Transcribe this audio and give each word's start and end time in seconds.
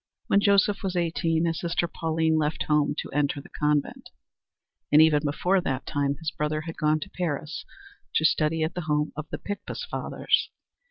When 0.25 0.39
Joseph 0.41 0.81
was 0.81 0.95
eighteen 0.95 1.45
his 1.45 1.59
sister 1.59 1.87
Pauline 1.87 2.35
left 2.39 2.63
home 2.63 2.95
to 2.97 3.11
enter 3.11 3.39
the 3.39 3.49
convent, 3.49 4.09
and 4.91 4.99
even 4.99 5.19
before 5.23 5.61
that 5.61 5.85
time 5.85 6.15
his 6.17 6.31
brother 6.31 6.61
had 6.61 6.75
gone 6.75 6.99
to 7.01 7.09
Paris 7.11 7.65
to 8.15 8.25
study 8.25 8.63
at 8.63 8.73
the 8.73 8.81
home 8.81 9.13
of 9.15 9.29
the 9.29 9.37
Picpus 9.37 9.85
Fathers. 9.85 10.49